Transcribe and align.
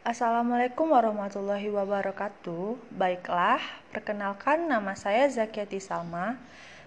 Assalamualaikum 0.00 0.96
warahmatullahi 0.96 1.68
wabarakatuh. 1.68 2.96
Baiklah, 2.96 3.60
perkenalkan 3.92 4.64
nama 4.64 4.96
saya 4.96 5.28
Zakiati 5.28 5.76
Salma, 5.76 6.40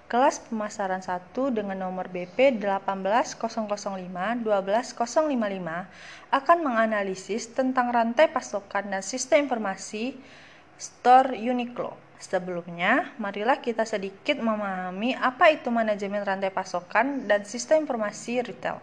kelas 0.10 0.42
pemasaran 0.50 0.98
1 0.98 1.30
dengan 1.54 1.78
nomor 1.78 2.10
BP 2.10 2.58
18005-12055 2.58 4.42
akan 6.34 6.58
menganalisis 6.66 7.54
tentang 7.54 7.94
rantai 7.94 8.34
pasokan 8.34 8.90
dan 8.90 9.06
sistem 9.06 9.46
informasi 9.46 10.18
store 10.82 11.38
Uniqlo. 11.38 11.94
Sebelumnya, 12.18 13.14
marilah 13.22 13.62
kita 13.62 13.86
sedikit 13.86 14.42
memahami 14.42 15.14
apa 15.14 15.54
itu 15.54 15.70
manajemen 15.70 16.26
rantai 16.26 16.50
pasokan 16.50 17.30
dan 17.30 17.46
sistem 17.46 17.86
informasi 17.86 18.42
retail. 18.42 18.82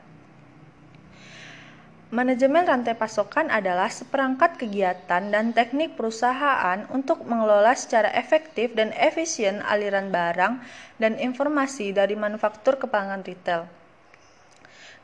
Manajemen 2.11 2.67
rantai 2.67 2.99
pasokan 2.99 3.55
adalah 3.55 3.87
seperangkat 3.87 4.59
kegiatan 4.59 5.31
dan 5.31 5.55
teknik 5.55 5.95
perusahaan 5.95 6.83
untuk 6.91 7.23
mengelola 7.23 7.71
secara 7.79 8.11
efektif 8.19 8.75
dan 8.75 8.91
efisien 8.99 9.63
aliran 9.63 10.11
barang 10.11 10.59
dan 10.99 11.15
informasi 11.23 11.95
dari 11.95 12.19
manufaktur 12.19 12.83
ke 12.83 12.91
pelanggan 12.91 13.23
retail. 13.23 13.71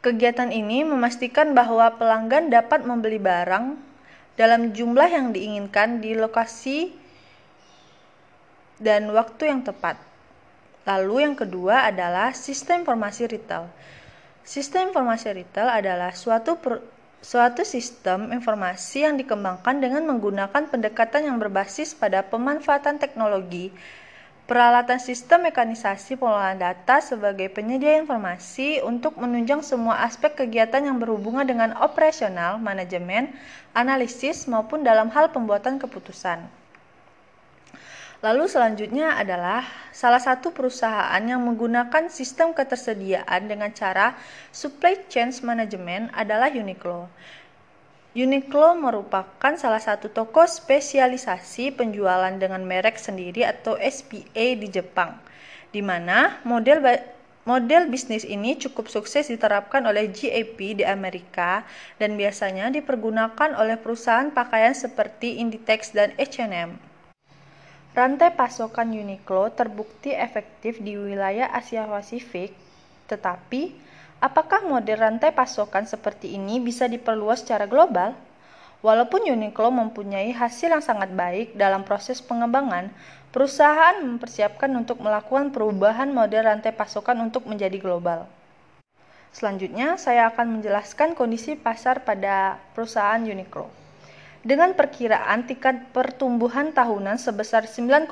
Kegiatan 0.03 0.51
ini 0.51 0.83
memastikan 0.83 1.55
bahwa 1.55 1.95
pelanggan 1.95 2.51
dapat 2.51 2.83
membeli 2.83 3.23
barang 3.23 3.79
dalam 4.35 4.75
jumlah 4.75 5.07
yang 5.07 5.31
diinginkan 5.31 6.03
di 6.03 6.19
lokasi 6.19 6.91
dan 8.83 9.15
waktu 9.15 9.55
yang 9.55 9.63
tepat. 9.63 9.95
Lalu 10.91 11.23
yang 11.23 11.39
kedua 11.39 11.87
adalah 11.87 12.35
sistem 12.35 12.83
informasi 12.83 13.31
retail. 13.31 13.71
Sistem 14.43 14.91
informasi 14.91 15.31
retail 15.39 15.71
adalah 15.71 16.11
suatu 16.15 16.59
Suatu 17.27 17.67
sistem 17.67 18.31
informasi 18.31 19.03
yang 19.03 19.19
dikembangkan 19.19 19.83
dengan 19.83 20.07
menggunakan 20.07 20.71
pendekatan 20.71 21.27
yang 21.27 21.43
berbasis 21.43 21.91
pada 21.91 22.23
pemanfaatan 22.23 23.03
teknologi, 23.03 23.75
peralatan 24.47 25.03
sistem 25.03 25.51
mekanisasi 25.51 26.15
pengolahan 26.23 26.55
data 26.55 27.03
sebagai 27.03 27.51
penyedia 27.51 27.99
informasi 27.99 28.79
untuk 28.87 29.19
menunjang 29.19 29.67
semua 29.67 30.07
aspek 30.07 30.39
kegiatan 30.39 30.87
yang 30.87 31.03
berhubungan 31.03 31.43
dengan 31.43 31.75
operasional, 31.83 32.63
manajemen, 32.63 33.35
analisis, 33.75 34.47
maupun 34.47 34.87
dalam 34.87 35.11
hal 35.11 35.35
pembuatan 35.35 35.83
keputusan. 35.83 36.47
Lalu 38.27 38.51
selanjutnya 38.51 39.15
adalah 39.15 39.63
salah 39.95 40.19
satu 40.19 40.51
perusahaan 40.51 41.23
yang 41.23 41.47
menggunakan 41.47 42.11
sistem 42.11 42.51
ketersediaan 42.59 43.47
dengan 43.47 43.71
cara 43.71 44.19
supply 44.51 45.07
chain 45.07 45.31
management 45.47 46.11
adalah 46.11 46.51
Uniqlo. 46.51 47.07
Uniqlo 48.19 48.75
merupakan 48.83 49.55
salah 49.55 49.79
satu 49.79 50.11
toko 50.11 50.43
spesialisasi 50.43 51.71
penjualan 51.79 52.35
dengan 52.35 52.67
merek 52.67 52.99
sendiri 52.99 53.47
atau 53.47 53.79
SPA 53.79 54.47
di 54.59 54.67
Jepang, 54.75 55.23
di 55.71 55.79
mana 55.87 56.43
model 56.43 56.83
Model 57.47 57.87
bisnis 57.87 58.27
ini 58.27 58.59
cukup 58.59 58.91
sukses 58.91 59.31
diterapkan 59.31 59.79
oleh 59.87 60.11
GAP 60.11 60.59
di 60.75 60.83
Amerika 60.83 61.63
dan 61.95 62.19
biasanya 62.19 62.75
dipergunakan 62.75 63.55
oleh 63.55 63.79
perusahaan 63.79 64.35
pakaian 64.35 64.75
seperti 64.75 65.39
Inditex 65.39 65.95
dan 65.95 66.11
H&M. 66.19 66.96
Rantai 67.97 68.29
pasokan 68.37 68.93
Uniqlo 68.93 69.49
terbukti 69.57 70.13
efektif 70.13 70.85
di 70.85 71.01
wilayah 71.01 71.49
Asia 71.49 71.89
Pasifik, 71.89 72.53
tetapi 73.09 73.73
apakah 74.21 74.69
model 74.69 75.01
rantai 75.01 75.33
pasokan 75.33 75.89
seperti 75.89 76.37
ini 76.37 76.61
bisa 76.61 76.93
diperluas 76.93 77.41
secara 77.41 77.65
global? 77.65 78.13
Walaupun 78.85 79.25
Uniqlo 79.25 79.73
mempunyai 79.73 80.29
hasil 80.29 80.77
yang 80.77 80.85
sangat 80.85 81.09
baik 81.17 81.57
dalam 81.57 81.89
proses 81.89 82.21
pengembangan, 82.21 82.93
perusahaan 83.33 83.97
mempersiapkan 84.05 84.69
untuk 84.77 85.01
melakukan 85.01 85.49
perubahan 85.49 86.13
model 86.13 86.53
rantai 86.53 86.77
pasokan 86.77 87.17
untuk 87.25 87.49
menjadi 87.49 87.81
global. 87.81 88.29
Selanjutnya, 89.33 89.97
saya 89.97 90.29
akan 90.29 90.61
menjelaskan 90.61 91.17
kondisi 91.17 91.57
pasar 91.57 92.05
pada 92.05 92.61
perusahaan 92.77 93.25
Uniqlo 93.25 93.86
dengan 94.47 94.79
perkiraan 94.79 95.43
tingkat 95.43 95.91
pertumbuhan 95.91 96.71
tahunan 96.71 97.19
sebesar 97.19 97.67
9,5 97.67 98.07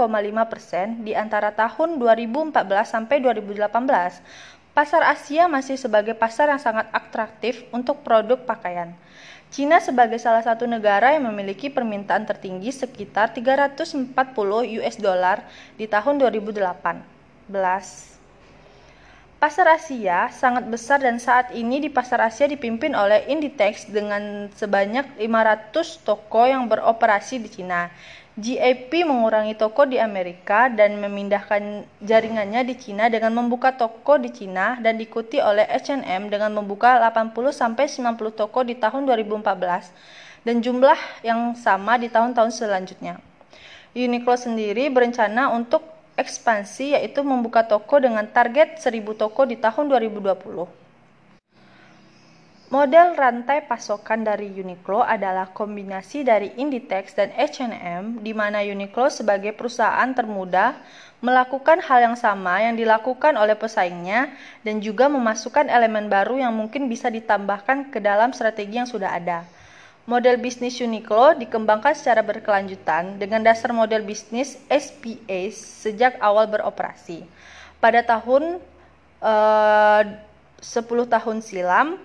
persen 0.50 1.06
di 1.06 1.15
antara 1.15 1.55
tahun 1.55 2.03
2014 2.03 2.50
sampai 2.91 3.22
2018. 3.22 3.71
Pasar 4.75 5.06
Asia 5.06 5.47
masih 5.47 5.78
sebagai 5.78 6.19
pasar 6.19 6.50
yang 6.50 6.59
sangat 6.59 6.91
atraktif 6.91 7.62
untuk 7.71 8.03
produk 8.03 8.43
pakaian. 8.43 8.91
Cina 9.55 9.78
sebagai 9.78 10.19
salah 10.19 10.43
satu 10.43 10.67
negara 10.67 11.15
yang 11.15 11.31
memiliki 11.31 11.71
permintaan 11.71 12.27
tertinggi 12.27 12.75
sekitar 12.75 13.31
340 13.31 14.11
US 14.83 14.99
dollar 14.99 15.47
di 15.78 15.87
tahun 15.87 16.19
2018. 16.19 16.59
Pasar 19.43 19.67
Asia 19.67 20.31
sangat 20.33 20.65
besar 20.71 21.03
dan 21.03 21.21
saat 21.21 21.53
ini 21.53 21.83
di 21.83 21.91
pasar 21.93 22.22
Asia 22.22 22.49
dipimpin 22.49 22.97
oleh 22.97 23.28
Inditex 23.28 23.91
dengan 23.91 24.49
sebanyak 24.55 25.21
500 25.21 26.06
toko 26.06 26.49
yang 26.49 26.71
beroperasi 26.71 27.43
di 27.43 27.50
Cina. 27.50 27.93
GAP 28.34 29.06
mengurangi 29.06 29.55
toko 29.55 29.87
di 29.87 29.95
Amerika 29.95 30.67
dan 30.67 30.99
memindahkan 30.99 31.87
jaringannya 32.03 32.67
di 32.67 32.75
Cina 32.75 33.06
dengan 33.06 33.31
membuka 33.31 33.71
toko 33.71 34.19
di 34.19 34.34
Cina 34.34 34.75
dan 34.83 34.99
diikuti 34.99 35.39
oleh 35.39 35.62
H&M 35.71 36.27
dengan 36.27 36.51
membuka 36.51 36.99
80 36.99 37.31
sampai 37.55 37.87
90 37.87 38.19
toko 38.34 38.66
di 38.66 38.75
tahun 38.75 39.06
2014 39.06 40.43
dan 40.43 40.56
jumlah 40.59 40.99
yang 41.22 41.55
sama 41.55 41.95
di 41.95 42.11
tahun-tahun 42.11 42.51
selanjutnya. 42.51 43.22
Uniqlo 43.95 44.34
sendiri 44.34 44.91
berencana 44.91 45.55
untuk 45.55 45.94
ekspansi 46.14 46.94
yaitu 46.94 47.20
membuka 47.26 47.66
toko 47.66 47.98
dengan 47.98 48.26
target 48.26 48.78
1000 48.78 49.02
toko 49.19 49.42
di 49.47 49.58
tahun 49.58 49.91
2020. 49.91 50.84
Model 52.75 53.14
rantai 53.14 53.62
pasokan 53.70 54.26
dari 54.26 54.50
Uniqlo 54.50 54.98
adalah 54.98 55.47
kombinasi 55.54 56.26
dari 56.26 56.50
Inditex 56.58 57.14
dan 57.14 57.30
H&M 57.30 58.19
di 58.19 58.34
mana 58.34 58.66
Uniqlo 58.66 59.06
sebagai 59.14 59.54
perusahaan 59.54 60.10
termuda 60.10 60.74
melakukan 61.22 61.78
hal 61.84 62.10
yang 62.10 62.16
sama 62.19 62.66
yang 62.66 62.74
dilakukan 62.74 63.38
oleh 63.38 63.54
pesaingnya 63.54 64.34
dan 64.66 64.82
juga 64.82 65.06
memasukkan 65.06 65.70
elemen 65.70 66.10
baru 66.10 66.42
yang 66.42 66.50
mungkin 66.50 66.91
bisa 66.91 67.12
ditambahkan 67.14 67.94
ke 67.94 68.03
dalam 68.03 68.34
strategi 68.34 68.80
yang 68.80 68.91
sudah 68.91 69.12
ada. 69.12 69.47
Model 70.04 70.37
bisnis 70.37 70.76
Uniqlo 70.84 71.32
dikembangkan 71.41 71.97
secara 71.97 72.20
berkelanjutan 72.20 73.16
dengan 73.16 73.41
dasar 73.41 73.72
model 73.72 74.04
bisnis 74.04 74.60
SPA 74.69 75.41
sejak 75.48 76.20
awal 76.20 76.44
beroperasi. 76.44 77.25
Pada 77.81 78.04
tahun 78.04 78.60
eh, 79.25 80.03
10 80.60 81.09
tahun 81.09 81.41
silam, 81.41 81.97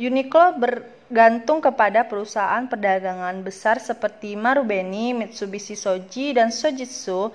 Uniqlo 0.00 0.56
bergantung 0.56 1.60
kepada 1.60 2.08
perusahaan 2.08 2.64
perdagangan 2.64 3.36
besar 3.44 3.84
seperti 3.84 4.32
Marubeni, 4.32 5.12
Mitsubishi 5.12 5.76
Shoji, 5.76 6.40
dan 6.40 6.48
Sojitsu 6.48 7.28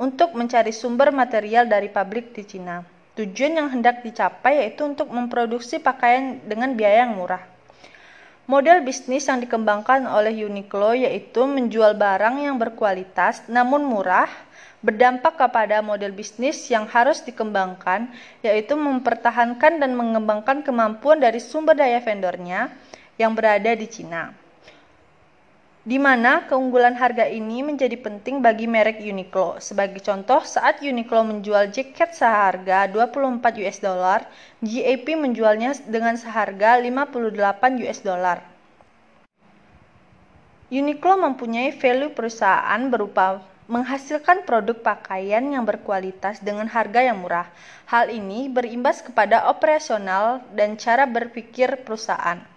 untuk 0.00 0.32
mencari 0.32 0.72
sumber 0.72 1.12
material 1.12 1.68
dari 1.68 1.92
pabrik 1.92 2.32
di 2.32 2.40
Cina. 2.48 2.88
Tujuan 3.20 3.52
yang 3.52 3.68
hendak 3.68 4.00
dicapai 4.00 4.64
yaitu 4.64 4.88
untuk 4.88 5.12
memproduksi 5.12 5.76
pakaian 5.76 6.40
dengan 6.48 6.72
biaya 6.72 7.04
yang 7.04 7.20
murah. 7.20 7.53
Model 8.44 8.84
bisnis 8.84 9.24
yang 9.24 9.40
dikembangkan 9.40 10.04
oleh 10.04 10.44
Uniqlo 10.44 10.92
yaitu 10.92 11.48
menjual 11.48 11.96
barang 11.96 12.44
yang 12.44 12.60
berkualitas 12.60 13.40
namun 13.48 13.80
murah, 13.88 14.28
berdampak 14.84 15.40
kepada 15.40 15.80
model 15.80 16.12
bisnis 16.12 16.68
yang 16.68 16.84
harus 16.84 17.24
dikembangkan 17.24 18.04
yaitu 18.44 18.76
mempertahankan 18.76 19.80
dan 19.80 19.96
mengembangkan 19.96 20.60
kemampuan 20.60 21.24
dari 21.24 21.40
sumber 21.40 21.72
daya 21.72 22.04
vendornya 22.04 22.68
yang 23.16 23.32
berada 23.32 23.72
di 23.72 23.88
Cina 23.88 24.43
di 25.84 26.00
mana 26.00 26.48
keunggulan 26.48 26.96
harga 26.96 27.28
ini 27.28 27.60
menjadi 27.60 28.00
penting 28.00 28.40
bagi 28.40 28.64
merek 28.64 29.04
Uniqlo. 29.04 29.60
Sebagai 29.60 30.00
contoh, 30.00 30.40
saat 30.40 30.80
Uniqlo 30.80 31.28
menjual 31.28 31.68
jaket 31.68 32.16
seharga 32.16 32.88
24 32.88 33.60
US 33.60 33.78
dollar, 33.84 34.24
GAP 34.64 35.12
menjualnya 35.12 35.76
dengan 35.84 36.16
seharga 36.16 36.80
58 36.80 37.84
US 37.84 38.00
dollar. 38.00 38.40
Uniqlo 40.72 41.20
mempunyai 41.20 41.68
value 41.76 42.16
perusahaan 42.16 42.80
berupa 42.88 43.44
menghasilkan 43.68 44.48
produk 44.48 44.80
pakaian 44.80 45.44
yang 45.52 45.68
berkualitas 45.68 46.40
dengan 46.40 46.64
harga 46.64 47.04
yang 47.04 47.20
murah. 47.20 47.52
Hal 47.84 48.08
ini 48.08 48.48
berimbas 48.48 49.04
kepada 49.04 49.52
operasional 49.52 50.40
dan 50.56 50.80
cara 50.80 51.04
berpikir 51.04 51.84
perusahaan. 51.84 52.53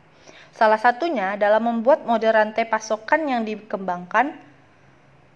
Salah 0.57 0.81
satunya 0.81 1.37
dalam 1.37 1.69
membuat 1.69 2.01
model 2.01 2.33
rantai 2.33 2.65
pasokan 2.65 3.29
yang 3.29 3.45
dikembangkan. 3.45 4.33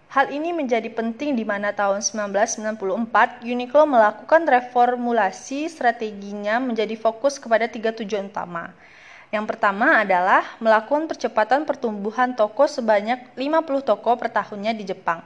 Hal 0.10 0.34
ini 0.34 0.50
menjadi 0.50 0.90
penting 0.90 1.38
di 1.38 1.46
mana 1.46 1.78
tahun 1.78 2.02
1994 2.02 3.46
Uniqlo 3.46 3.86
melakukan 3.86 4.50
reformulasi 4.50 5.70
strateginya 5.70 6.58
menjadi 6.58 6.98
fokus 6.98 7.38
kepada 7.38 7.70
tiga 7.70 7.94
tujuan 7.94 8.34
utama. 8.34 8.74
Yang 9.30 9.46
pertama 9.46 10.02
adalah 10.02 10.58
melakukan 10.58 11.06
percepatan 11.06 11.70
pertumbuhan 11.70 12.34
toko 12.34 12.66
sebanyak 12.66 13.22
50 13.38 13.86
toko 13.86 14.18
per 14.18 14.34
tahunnya 14.34 14.74
di 14.74 14.90
Jepang. 14.90 15.22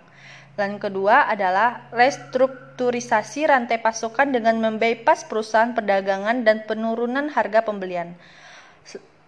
Dan 0.59 0.75
kedua 0.75 1.31
adalah 1.31 1.87
restrukturisasi 1.95 3.47
rantai 3.47 3.79
pasokan 3.79 4.35
dengan 4.35 4.59
membypass 4.59 5.23
perusahaan 5.23 5.71
perdagangan 5.71 6.43
dan 6.43 6.67
penurunan 6.67 7.31
harga 7.31 7.63
pembelian. 7.63 8.11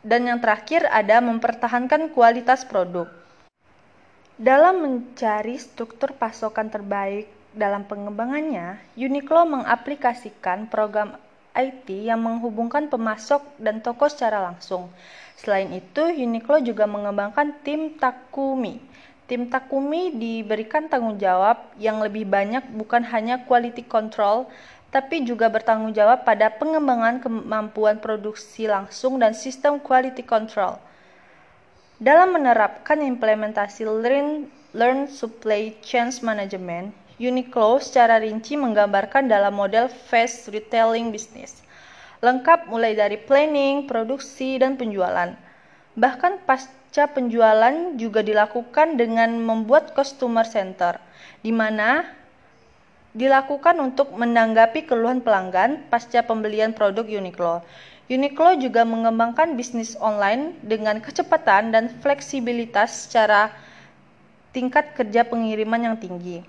Dan 0.08 0.24
yang 0.24 0.40
terakhir 0.40 0.88
ada 0.88 1.20
mempertahankan 1.20 2.16
kualitas 2.16 2.64
produk. 2.64 3.12
Dalam 4.40 4.80
mencari 4.80 5.60
struktur 5.60 6.16
pasokan 6.16 6.72
terbaik 6.72 7.28
dalam 7.52 7.84
pengembangannya, 7.84 8.80
Uniqlo 8.96 9.44
mengaplikasikan 9.44 10.72
program 10.72 11.20
IT 11.52 11.92
yang 11.92 12.24
menghubungkan 12.24 12.88
pemasok 12.88 13.60
dan 13.60 13.84
toko 13.84 14.08
secara 14.08 14.40
langsung. 14.40 14.88
Selain 15.36 15.68
itu, 15.76 16.08
Uniqlo 16.08 16.64
juga 16.64 16.88
mengembangkan 16.88 17.60
tim 17.68 18.00
Takumi. 18.00 18.80
Tim 19.28 19.52
Takumi 19.52 20.16
diberikan 20.16 20.88
tanggung 20.88 21.20
jawab 21.20 21.76
yang 21.76 22.00
lebih 22.00 22.24
banyak 22.24 22.64
bukan 22.80 23.04
hanya 23.12 23.44
quality 23.44 23.84
control, 23.84 24.48
tapi 24.88 25.28
juga 25.28 25.52
bertanggung 25.52 25.92
jawab 25.92 26.24
pada 26.24 26.48
pengembangan 26.48 27.20
kemampuan 27.20 28.00
produksi 28.00 28.72
langsung 28.72 29.20
dan 29.20 29.36
sistem 29.36 29.78
quality 29.78 30.24
control. 30.24 30.80
Dalam 31.98 32.38
menerapkan 32.38 33.02
implementasi 33.02 33.84
Learn, 33.84 34.48
Learn 34.78 35.10
Supply 35.10 35.74
Chain 35.82 36.14
Management, 36.22 36.94
Uniqlo 37.18 37.82
secara 37.82 38.22
rinci 38.22 38.54
menggambarkan 38.54 39.26
dalam 39.26 39.58
model 39.58 39.90
fast 39.90 40.54
retailing 40.54 41.10
business. 41.10 41.66
Lengkap 42.22 42.70
mulai 42.70 42.94
dari 42.94 43.18
planning, 43.18 43.90
produksi, 43.90 44.62
dan 44.62 44.78
penjualan. 44.78 45.34
Bahkan 45.98 46.46
pasca 46.46 47.10
penjualan 47.10 47.98
juga 47.98 48.22
dilakukan 48.22 49.02
dengan 49.02 49.34
membuat 49.42 49.98
customer 49.98 50.46
center, 50.46 51.02
di 51.42 51.50
mana 51.50 52.17
dilakukan 53.18 53.82
untuk 53.82 54.14
menanggapi 54.14 54.86
keluhan 54.86 55.26
pelanggan 55.26 55.90
pasca 55.90 56.22
pembelian 56.22 56.72
produk 56.78 57.04
Uniqlo. 57.04 57.66
Uniqlo 58.08 58.62
juga 58.62 58.86
mengembangkan 58.86 59.58
bisnis 59.58 59.98
online 59.98 60.56
dengan 60.62 61.02
kecepatan 61.02 61.74
dan 61.74 61.90
fleksibilitas 62.00 63.10
secara 63.10 63.50
tingkat 64.54 64.94
kerja 64.94 65.26
pengiriman 65.26 65.92
yang 65.92 65.98
tinggi 65.98 66.46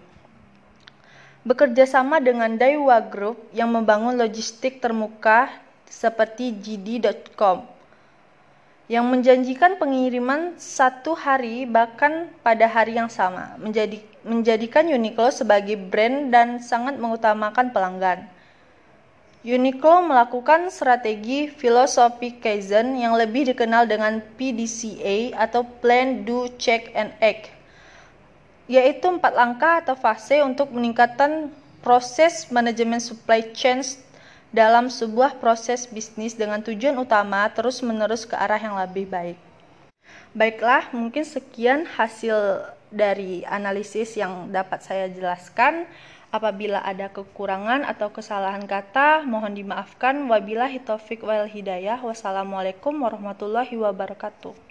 bekerja 1.48 1.88
sama 1.88 2.20
dengan 2.20 2.60
Daiwa 2.60 3.00
Group 3.08 3.40
yang 3.56 3.72
membangun 3.72 4.20
logistik 4.20 4.84
termuka 4.84 5.48
seperti 5.88 6.52
JD.com 6.52 7.77
yang 8.88 9.04
menjanjikan 9.04 9.76
pengiriman 9.76 10.56
satu 10.56 11.12
hari 11.12 11.68
bahkan 11.68 12.32
pada 12.40 12.64
hari 12.64 12.96
yang 12.96 13.12
sama, 13.12 13.54
menjadi, 13.60 14.00
menjadikan 14.24 14.88
Uniqlo 14.88 15.28
sebagai 15.28 15.76
brand 15.76 16.32
dan 16.32 16.56
sangat 16.58 16.96
mengutamakan 16.96 17.68
pelanggan. 17.68 18.24
Uniqlo 19.44 20.08
melakukan 20.08 20.72
strategi 20.72 21.52
filosofi 21.52 22.40
Kaizen 22.40 22.96
yang 22.96 23.14
lebih 23.14 23.52
dikenal 23.52 23.84
dengan 23.84 24.24
PDCA 24.40 25.36
atau 25.36 25.62
Plan, 25.78 26.24
Do, 26.24 26.48
Check, 26.56 26.90
and 26.96 27.12
Act 27.20 27.58
yaitu 28.68 29.08
empat 29.08 29.32
langkah 29.32 29.80
atau 29.80 29.96
fase 29.96 30.44
untuk 30.44 30.68
meningkatkan 30.76 31.48
proses 31.80 32.52
manajemen 32.52 33.00
supply 33.00 33.40
chain 33.56 33.80
dalam 34.48 34.88
sebuah 34.88 35.36
proses 35.36 35.84
bisnis 35.84 36.32
dengan 36.32 36.64
tujuan 36.64 36.96
utama 36.96 37.44
terus-menerus 37.52 38.24
ke 38.24 38.32
arah 38.32 38.60
yang 38.60 38.76
lebih 38.80 39.04
baik. 39.04 39.38
Baiklah, 40.32 40.88
mungkin 40.96 41.24
sekian 41.24 41.84
hasil 41.84 42.64
dari 42.88 43.44
analisis 43.44 44.16
yang 44.16 44.48
dapat 44.48 44.80
saya 44.80 45.08
jelaskan. 45.12 45.84
Apabila 46.28 46.84
ada 46.84 47.08
kekurangan 47.08 47.88
atau 47.88 48.12
kesalahan 48.12 48.68
kata, 48.68 49.24
mohon 49.24 49.56
dimaafkan. 49.56 50.28
Wabillahi 50.28 50.84
taufik 50.84 51.24
wal 51.24 51.48
hidayah. 51.48 51.96
Wassalamualaikum 52.04 52.92
warahmatullahi 53.00 53.72
wabarakatuh. 53.80 54.67